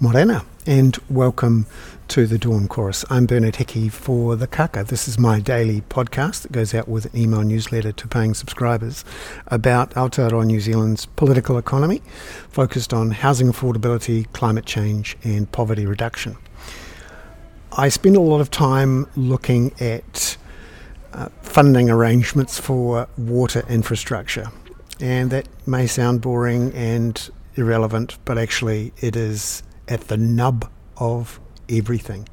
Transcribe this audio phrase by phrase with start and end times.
[0.00, 1.66] Morena, and welcome
[2.08, 3.04] to the Dawn Chorus.
[3.10, 4.82] I'm Bernard Hickey for The Kaka.
[4.82, 9.04] This is my daily podcast that goes out with an email newsletter to paying subscribers
[9.46, 12.02] about Aotearoa New Zealand's political economy,
[12.50, 16.36] focused on housing affordability, climate change, and poverty reduction.
[17.72, 20.36] I spend a lot of time looking at
[21.12, 24.48] uh, funding arrangements for water infrastructure,
[25.00, 31.40] and that may sound boring and irrelevant, but actually it is at the nub of
[31.68, 32.28] everything.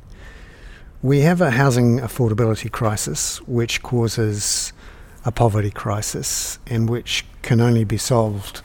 [1.02, 4.74] We have a housing affordability crisis which causes
[5.26, 8.62] a poverty crisis and which can only be solved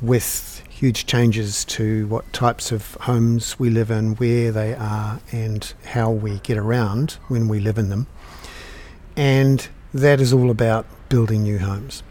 [0.00, 5.74] with huge changes to what types of homes we live in, where they are, and
[5.86, 8.06] how we get around when we live in them.
[9.16, 12.02] And that is all about building new homes.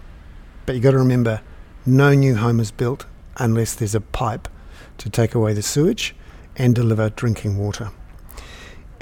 [0.66, 1.42] But you've got to remember
[1.86, 3.06] no new home is built
[3.38, 4.50] unless there's a pipe
[4.98, 6.16] to take away the sewage
[6.56, 7.92] and deliver drinking water.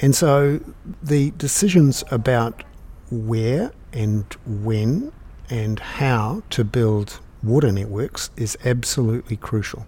[0.00, 0.60] And so
[1.02, 2.62] the decisions about
[3.10, 5.12] where and when
[5.48, 9.86] and how to build water networks is absolutely crucial.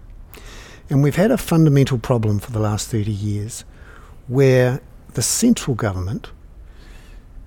[0.88, 3.64] And we've had a fundamental problem for the last 30 years
[4.26, 4.80] where
[5.14, 6.30] the central government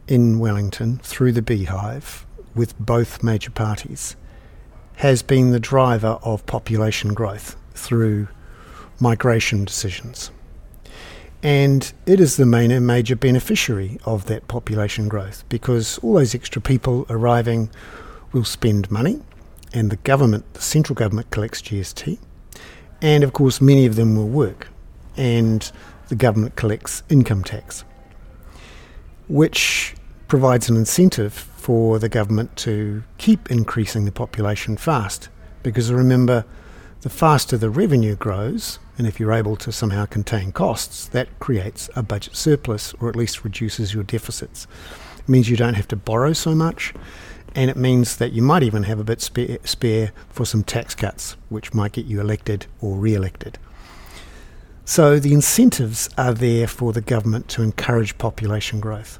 [0.08, 4.16] in Wellington, through the beehive, with both major parties,
[4.98, 8.28] has been the driver of population growth through
[9.02, 10.32] migration decisions.
[11.44, 16.62] And it is the main major beneficiary of that population growth because all those extra
[16.62, 17.72] people arriving
[18.32, 19.20] will spend money,
[19.74, 22.20] and the government, the central government, collects GST.
[23.02, 24.68] And of course, many of them will work,
[25.18, 25.70] and
[26.10, 27.84] the government collects income tax,
[29.28, 29.96] which
[30.28, 35.30] provides an incentive for the government to keep increasing the population fast.
[35.64, 36.46] Because remember,
[37.02, 41.90] the faster the revenue grows, and if you're able to somehow contain costs, that creates
[41.96, 44.68] a budget surplus or at least reduces your deficits.
[45.18, 46.94] It means you don't have to borrow so much,
[47.56, 50.94] and it means that you might even have a bit spare, spare for some tax
[50.94, 53.58] cuts, which might get you elected or re elected.
[54.86, 59.20] So the incentives are there for the government to encourage population growth.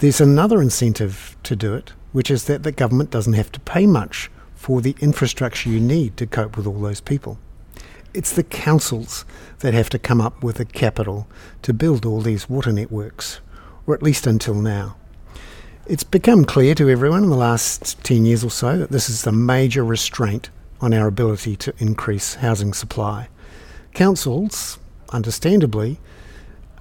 [0.00, 3.86] There's another incentive to do it, which is that the government doesn't have to pay
[3.86, 7.38] much for the infrastructure you need to cope with all those people.
[8.12, 9.24] It's the councils
[9.60, 11.28] that have to come up with the capital
[11.62, 13.40] to build all these water networks,
[13.86, 14.96] or at least until now.
[15.86, 19.24] It's become clear to everyone in the last 10 years or so that this is
[19.28, 23.28] a major restraint on our ability to increase housing supply.
[23.94, 24.80] Councils,
[25.10, 26.00] understandably,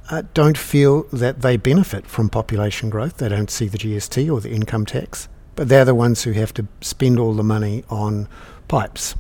[0.10, 3.18] uh, don't feel that they benefit from population growth.
[3.18, 6.54] They don't see the GST or the income tax but they're the ones who have
[6.54, 8.30] to spend all the money on
[8.68, 9.16] pipes,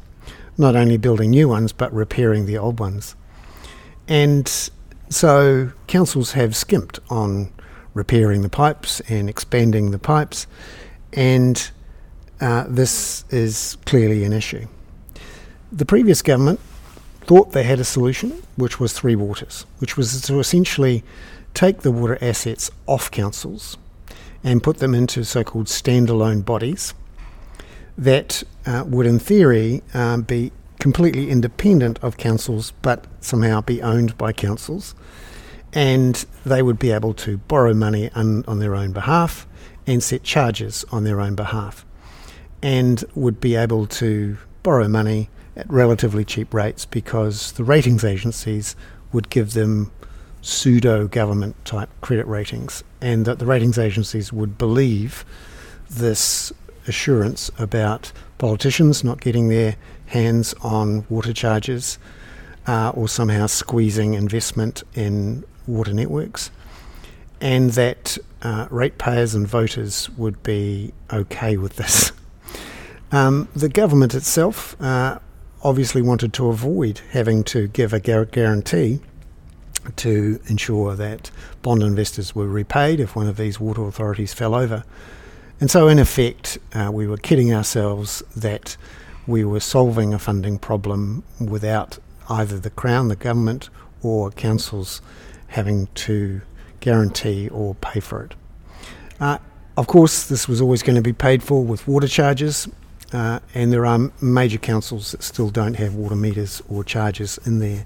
[0.56, 3.16] not only building new ones, but repairing the old ones.
[4.08, 4.48] And
[5.10, 7.52] so councils have skimped on
[7.96, 10.46] repairing the pipes and expanding the pipes,
[11.12, 11.72] and
[12.40, 14.68] uh, this is clearly an issue.
[15.72, 16.60] The previous government
[17.22, 21.04] thought they had a solution, which was three waters, which was to essentially
[21.56, 23.76] take the water assets off councils
[24.48, 26.94] and put them into so called standalone bodies
[27.98, 34.18] that uh, would, in theory, um, be completely independent of councils but somehow be owned
[34.18, 34.96] by councils.
[35.74, 36.16] And
[36.46, 39.46] they would be able to borrow money on, on their own behalf
[39.86, 41.86] and set charges on their own behalf,
[42.64, 48.78] and would be able to borrow money at relatively cheap rates because the ratings agencies
[49.12, 49.92] would give them
[50.42, 55.26] pseudo government type credit ratings, and that the ratings agencies would believe
[55.90, 56.52] this
[56.88, 59.76] assurance about politicians not getting their
[60.08, 61.98] hands on water charges
[62.68, 66.52] uh, or somehow squeezing investment in water networks,
[67.42, 72.12] and that uh, ratepayers and voters would be okay with this.
[73.10, 75.20] Um, the government itself uh,
[75.64, 79.00] obviously wanted to avoid having to give a guarantee
[79.96, 81.32] to ensure that
[81.62, 84.84] bond investors were repaid if one of these water authorities fell over.
[85.60, 88.78] And so, in effect, uh, we were kidding ourselves that
[89.26, 91.98] we were solving a funding problem without
[92.30, 93.70] either the Crown, the government,
[94.04, 95.02] or councils
[95.48, 96.42] having to
[96.80, 98.34] guarantee or pay for it.
[99.20, 99.40] Uh,
[99.76, 102.68] of course, this was always going to be paid for with water charges,
[103.14, 107.60] uh, and there are major councils that still don't have water meters or charges in
[107.60, 107.86] there.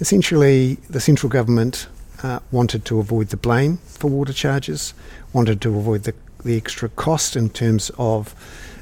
[0.00, 1.88] Essentially, the central government
[2.22, 4.94] uh, wanted to avoid the blame for water charges,
[5.32, 6.14] wanted to avoid the,
[6.44, 8.34] the extra cost in terms of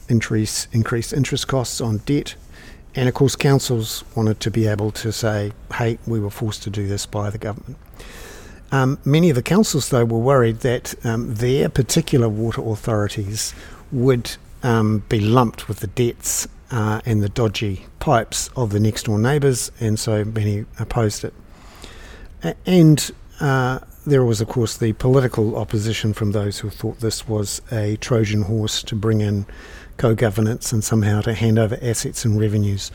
[0.09, 2.35] increase, increased interest costs on debt,
[2.97, 6.71] And of course, councils wanted to be able to say, hey, we were forced to
[6.71, 7.77] do this by the government.
[8.73, 13.55] Um, many of the councils, though, were worried that um, their particular water authorities
[13.93, 19.05] would um, be lumped with the debts uh, and the dodgy pipes of the next
[19.05, 21.35] door neighbours, and so many opposed it.
[22.65, 23.11] And
[23.41, 27.97] uh, there was, of course, the political opposition from those who thought this was a
[27.97, 29.47] Trojan horse to bring in
[29.97, 32.91] co governance and somehow to hand over assets and revenues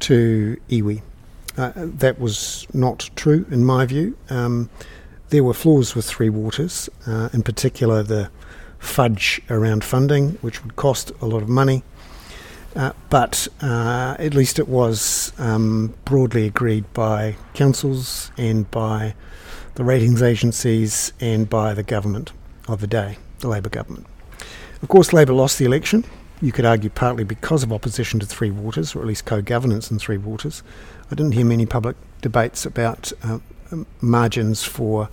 [0.00, 1.02] to iwi.
[1.56, 4.16] Uh, that was not true, in my view.
[4.28, 4.68] Um,
[5.30, 8.30] there were flaws with Three Waters, uh, in particular the
[8.78, 11.82] fudge around funding, which would cost a lot of money.
[12.74, 19.14] Uh, but uh, at least it was um, broadly agreed by councils and by
[19.76, 22.32] the ratings agencies and by the government
[22.68, 24.06] of the day, the Labor government.
[24.82, 26.04] Of course, Labor lost the election.
[26.42, 29.90] You could argue partly because of opposition to Three Waters, or at least co governance
[29.90, 30.62] in Three Waters.
[31.10, 33.38] I didn't hear many public debates about uh,
[34.00, 35.08] margins for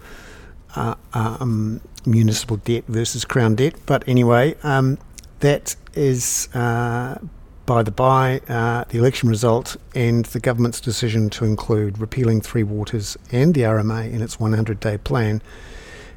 [0.76, 3.76] uh, um, municipal debt versus crown debt.
[3.86, 4.98] But anyway, um,
[5.40, 7.20] that is uh,
[7.66, 12.64] by the by uh, the election result and the government's decision to include repealing Three
[12.64, 15.42] Waters and the RMA in its 100 day plan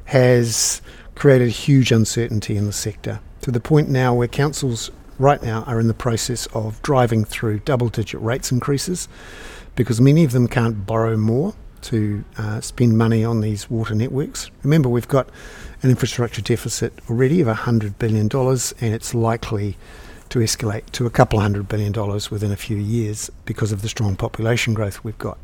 [0.05, 0.81] has
[1.15, 5.79] created huge uncertainty in the sector to the point now where councils right now are
[5.79, 9.07] in the process of driving through double digit rates increases
[9.75, 14.49] because many of them can't borrow more to uh, spend money on these water networks.
[14.63, 15.29] Remember, we've got
[15.81, 19.77] an infrastructure deficit already of $100 billion, and it's likely
[20.29, 23.81] to escalate to a couple of hundred billion dollars within a few years because of
[23.81, 25.37] the strong population growth we've got.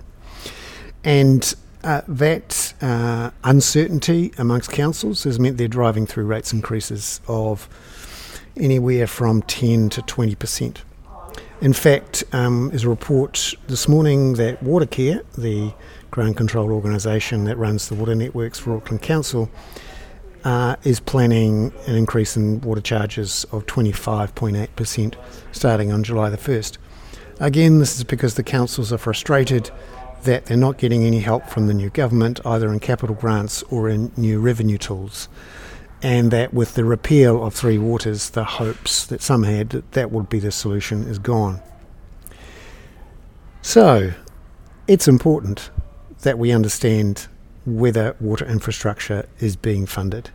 [1.04, 1.54] And
[1.84, 7.68] uh, that uh, uncertainty amongst councils has meant they're driving through rates increases of
[8.56, 10.84] anywhere from 10 to 20 percent.
[11.62, 15.74] In fact, um, there's a report this morning that Watercare, the
[16.12, 19.50] ground control organisation that runs the water networks for Auckland Council,
[20.44, 25.16] uh, is planning an increase in water charges of 25.8%
[25.52, 26.78] starting on July the 1st.
[27.40, 29.72] Again, this is because the councils are frustrated
[30.24, 33.90] that they're not getting any help from the new government, either in capital grants or
[33.90, 35.28] in new revenue tools.
[36.02, 40.12] And that with the repeal of Three Waters, the hopes that some had that that
[40.12, 41.62] would be the solution is gone.
[43.62, 44.12] So,
[44.86, 45.70] it's important
[46.20, 47.28] that we understand
[47.66, 50.30] whether water infrastructure is being funded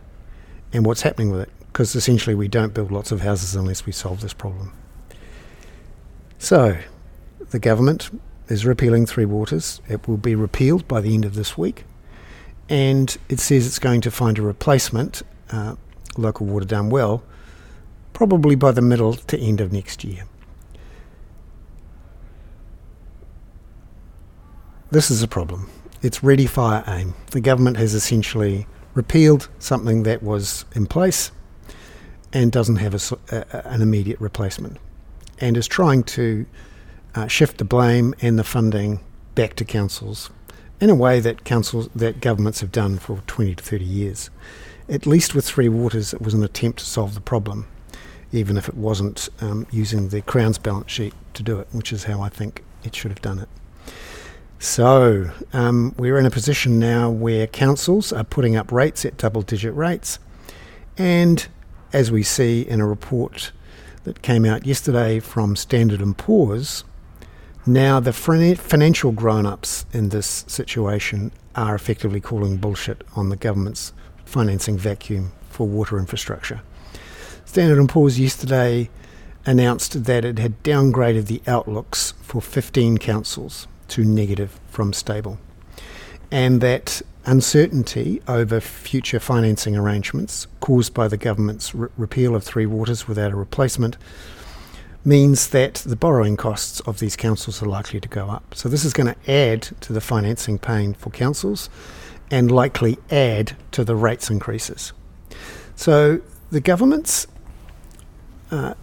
[0.73, 3.91] and what's happening with it, because essentially we don't build lots of houses unless we
[3.91, 4.73] solve this problem.
[6.37, 6.77] So,
[7.51, 8.09] the government
[8.47, 9.81] is repealing Three Waters.
[9.87, 11.83] It will be repealed by the end of this week,
[12.67, 15.21] and it says it's going to find a replacement,
[15.51, 15.75] uh,
[16.17, 17.23] local water done well,
[18.13, 20.25] probably by the middle to end of next year.
[24.91, 25.69] This is a problem
[26.01, 27.13] it's ready, fire, aim.
[27.31, 31.31] The government has essentially repealed something that was in place
[32.31, 34.77] and doesn't have a, a, an immediate replacement,
[35.39, 36.45] and is trying to
[37.15, 38.99] uh, shift the blame and the funding
[39.35, 40.29] back to councils
[40.79, 44.29] in a way that councils that governments have done for 20 to 30 years.
[44.87, 47.67] At least with Three Waters, it was an attempt to solve the problem,
[48.31, 52.05] even if it wasn't um, using the Crown's balance sheet to do it, which is
[52.05, 53.49] how I think it should have done it.
[54.61, 59.41] So um, we're in a position now where councils are putting up rates at double
[59.41, 60.19] digit rates.
[60.97, 61.47] And
[61.93, 63.53] as we see in a report
[64.03, 66.83] that came out yesterday from Standard & Poor's,
[67.65, 73.93] now the financial grown-ups in this situation are effectively calling bullshit on the government's
[74.25, 76.59] financing vacuum for water infrastructure.
[77.45, 78.89] Standard & Poor's yesterday
[79.45, 85.37] announced that it had downgraded the outlooks for 15 councils to negative from stable.
[86.31, 92.65] And that uncertainty over future financing arrangements caused by the government's re- repeal of Three
[92.65, 93.97] Waters without a replacement
[95.05, 98.53] means that the borrowing costs of these councils are likely to go up.
[98.55, 101.69] So, this is going to add to the financing pain for councils
[102.29, 104.93] and likely add to the rates increases.
[105.75, 107.27] So, the government's
[108.51, 108.73] uh,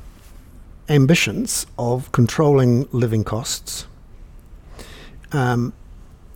[0.88, 3.86] ambitions of controlling living costs
[5.32, 5.72] um,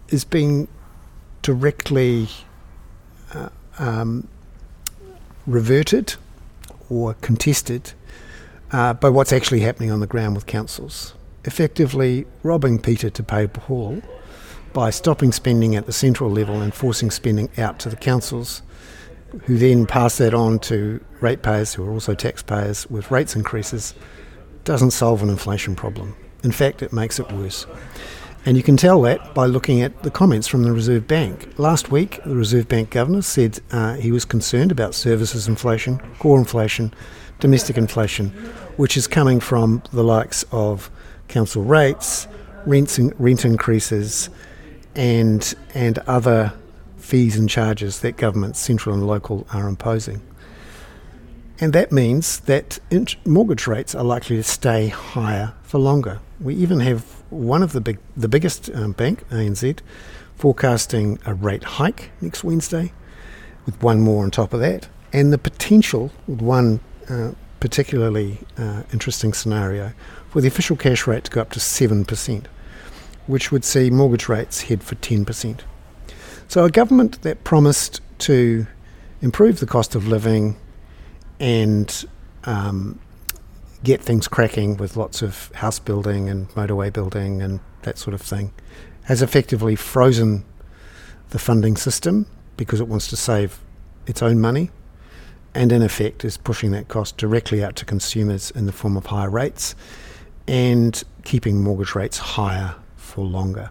[0.09, 0.69] is being
[1.43, 2.29] directly
[3.35, 4.29] uh, um,
[5.47, 6.15] reverted
[6.89, 7.93] or contested
[8.73, 11.15] uh, by what's actually happening on the ground with councils.
[11.45, 14.03] Effectively robbing Peter to pay Paul
[14.73, 18.63] by stopping spending at the central level and forcing spending out to the councils,
[19.45, 23.95] who then pass that on to ratepayers who are also taxpayers with rates increases,
[24.65, 26.15] doesn't solve an inflation problem.
[26.45, 27.67] In fact, it makes it worse.
[28.47, 31.59] And you can tell that by looking at the comments from the Reserve Bank.
[31.59, 36.39] Last week, the Reserve Bank governor said uh, he was concerned about services inflation, core
[36.39, 36.95] inflation,
[37.39, 38.31] domestic inflation,
[38.79, 40.91] which is coming from the likes of
[41.29, 42.27] council rates,
[42.65, 44.31] rents, rent increases,
[44.95, 46.53] and and other
[46.97, 50.23] fees and charges that governments, central and local, are imposing.
[51.61, 52.79] And that means that
[53.27, 56.21] mortgage rates are likely to stay higher for longer.
[56.41, 59.81] We even have one of the big, the biggest um, bank, ANZ,
[60.37, 62.93] forecasting a rate hike next Wednesday,
[63.67, 68.83] with one more on top of that, and the potential, with one uh, particularly uh,
[68.93, 69.93] interesting scenario,
[70.31, 72.49] for the official cash rate to go up to seven percent,
[73.27, 75.65] which would see mortgage rates head for ten percent.
[76.49, 78.67] So a government that promised to
[79.23, 80.57] improve the cost of living
[81.39, 82.05] and
[82.45, 82.99] um,
[83.83, 88.21] get things cracking with lots of house building and motorway building and that sort of
[88.21, 88.53] thing,
[89.05, 90.45] has effectively frozen
[91.31, 93.61] the funding system because it wants to save
[94.07, 94.71] its own money,
[95.55, 99.07] and in effect is pushing that cost directly out to consumers in the form of
[99.07, 99.75] higher rates
[100.47, 103.71] and keeping mortgage rates higher for longer.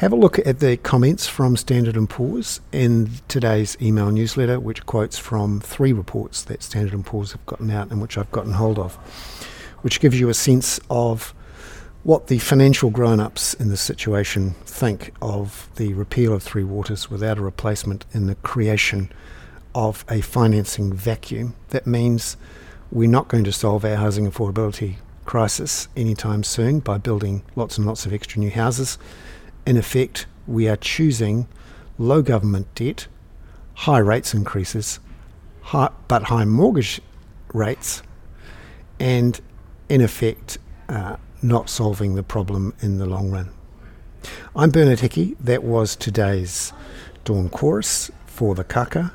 [0.00, 4.86] Have a look at the comments from Standard & Poor's in today's email newsletter, which
[4.86, 8.54] quotes from three reports that Standard & Poor's have gotten out and which I've gotten
[8.54, 8.94] hold of,
[9.82, 11.34] which gives you a sense of
[12.02, 17.36] what the financial grown-ups in this situation think of the repeal of Three Waters without
[17.36, 19.12] a replacement in the creation
[19.74, 21.54] of a financing vacuum.
[21.68, 22.38] That means
[22.90, 27.86] we're not going to solve our housing affordability crisis anytime soon by building lots and
[27.86, 28.96] lots of extra new houses
[29.70, 31.46] in effect, we are choosing
[31.96, 33.06] low government debt,
[33.74, 34.98] high rates increases,
[35.60, 37.00] high, but high mortgage
[37.54, 38.02] rates,
[38.98, 39.40] and
[39.88, 40.58] in effect,
[40.88, 43.50] uh, not solving the problem in the long run.
[44.56, 45.36] I'm Bernard Hickey.
[45.38, 46.72] That was today's
[47.24, 49.12] Dawn Chorus for the Kaka,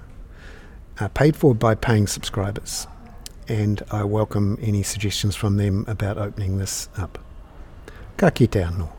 [1.02, 2.88] uh, paid for by paying subscribers.
[3.50, 7.20] And I welcome any suggestions from them about opening this up.
[8.16, 8.90] Ka kite anō.